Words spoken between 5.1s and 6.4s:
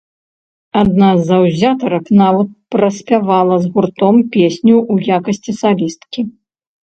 якасці салісткі.